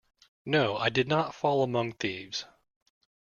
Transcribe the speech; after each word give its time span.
No, 0.47 0.77
I 0.77 0.89
did 0.89 1.07
not 1.07 1.35
fall 1.35 1.61
among 1.61 1.91
thieves. 1.91 2.45